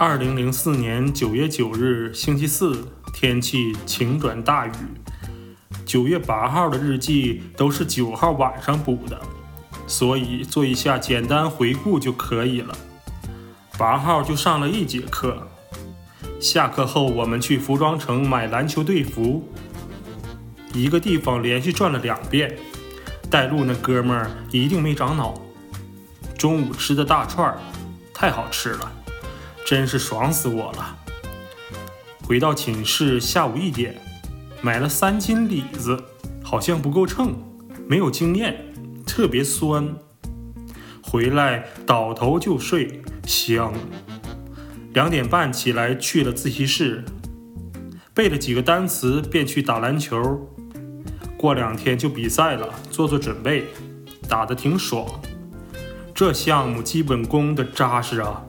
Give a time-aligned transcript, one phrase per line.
[0.00, 4.70] 二零零四年九月九日，星期四，天气晴转大雨。
[5.84, 9.20] 九月八号的日记都是九号晚上补的，
[9.88, 12.72] 所以做一下简单回顾就可以了。
[13.76, 15.48] 八号就上了一节课，
[16.38, 19.48] 下课后我们去服装城买篮球队服，
[20.72, 22.56] 一个地方连续转了两遍，
[23.28, 25.34] 带路那哥们儿一定没长脑。
[26.38, 27.58] 中午吃的大串儿
[28.14, 28.92] 太好吃了。
[29.68, 30.96] 真是爽死我了！
[32.24, 34.00] 回到寝室，下午一点，
[34.62, 36.02] 买了三斤李子，
[36.42, 37.34] 好像不够称，
[37.86, 38.72] 没有经验，
[39.06, 39.94] 特别酸。
[41.02, 43.74] 回来倒头就睡，香。
[44.94, 47.04] 两点半起来去了自习室，
[48.14, 50.48] 背了几个单词，便去打篮球。
[51.36, 53.66] 过两天就比赛了，做做准备，
[54.26, 55.06] 打得挺爽。
[56.14, 58.46] 这项目基本功的扎实啊！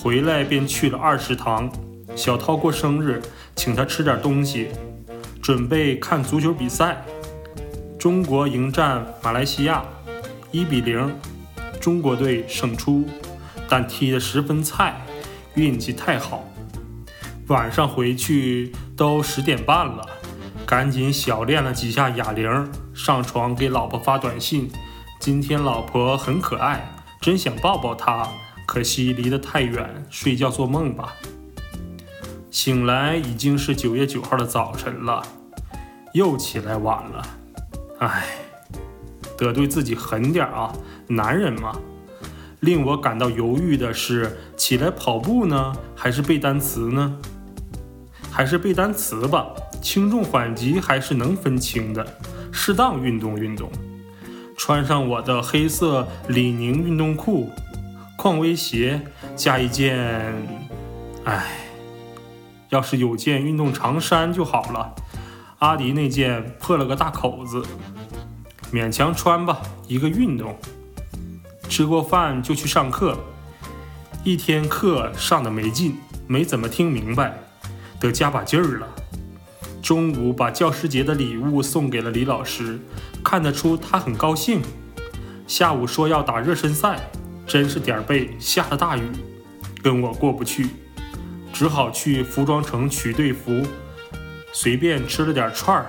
[0.00, 1.68] 回来便去了二食堂，
[2.14, 3.20] 小涛过生日，
[3.56, 4.68] 请他吃点东西，
[5.42, 7.04] 准备看足球比赛。
[7.98, 9.82] 中国迎战马来西亚，
[10.52, 11.12] 一比零，
[11.80, 13.08] 中国队胜出，
[13.68, 15.04] 但踢得十分菜，
[15.54, 16.44] 运气太好。
[17.48, 20.06] 晚上回去都十点半了，
[20.64, 24.70] 赶紧小练了几下哑铃，上床给老婆发短信：
[25.18, 26.88] 今天老婆很可爱，
[27.20, 28.28] 真想抱抱她。
[28.68, 31.14] 可惜离得太远，睡觉做梦吧。
[32.50, 35.22] 醒来已经是九月九号的早晨了，
[36.12, 37.26] 又起来晚了。
[38.00, 38.26] 唉，
[39.38, 40.70] 得对自己狠点啊，
[41.06, 41.80] 男人嘛。
[42.60, 47.16] 令我感到犹豫的是，起来跑步呢，还是背单词呢？
[48.30, 49.46] 还是背单词吧，
[49.80, 52.06] 轻重缓急还是能分清的，
[52.52, 53.72] 适当运动运动。
[54.58, 57.50] 穿上我的黑色李宁运动裤。
[58.18, 59.00] 匡威鞋
[59.36, 59.96] 加一件，
[61.22, 61.46] 唉，
[62.68, 64.92] 要是有件运动长衫就好了。
[65.60, 67.62] 阿迪那件破了个大口子，
[68.72, 69.60] 勉强穿吧。
[69.86, 70.58] 一个运动。
[71.68, 73.16] 吃过饭就去上课，
[74.24, 77.38] 一天课上的没劲，没怎么听明白，
[78.00, 78.88] 得加把劲儿了。
[79.80, 82.80] 中午把教师节的礼物送给了李老师，
[83.22, 84.60] 看得出他很高兴。
[85.46, 87.08] 下午说要打热身赛。
[87.48, 89.00] 真是点儿背，下了大雨，
[89.82, 90.68] 跟我过不去，
[91.50, 93.66] 只好去服装城取队服，
[94.52, 95.86] 随便吃了点串儿，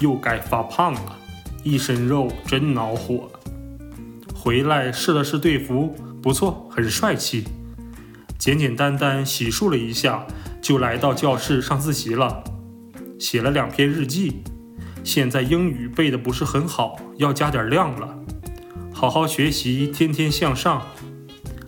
[0.00, 1.18] 又该发胖了，
[1.62, 3.30] 一身肉真恼火。
[4.34, 7.44] 回来试了试队服，不错，很帅气。
[8.38, 10.26] 简简单单洗漱了一下，
[10.62, 12.42] 就来到教室上自习了，
[13.18, 14.42] 写了两篇日记。
[15.04, 18.16] 现在英语背的不是很好，要加点量了。
[19.00, 20.82] 好好学习，天天向上。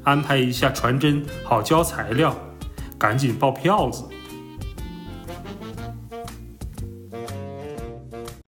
[0.04, 2.36] 安排一下传真，好交材料。
[2.98, 4.04] 赶紧报票子。